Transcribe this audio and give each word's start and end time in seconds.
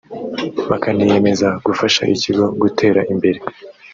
bakaniyemeza 0.69 1.47
gufasha 1.65 2.01
ikigo 2.13 2.45
gutera 2.61 3.01
imbere 3.13 3.39